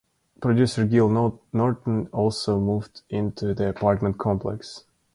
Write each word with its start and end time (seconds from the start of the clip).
Producer 0.41 0.87
Gil 0.87 1.09
Norton 1.53 2.07
also 2.07 2.59
moved 2.59 3.03
into 3.11 3.53
the 3.53 3.69
apartment 3.69 4.17
complex. 4.17 4.85